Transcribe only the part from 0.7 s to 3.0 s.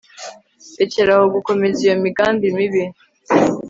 rekeraho gukomeza iyo migambi mibi